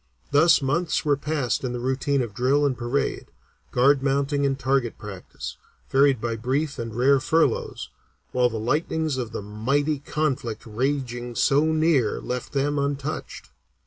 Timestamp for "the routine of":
1.73-2.33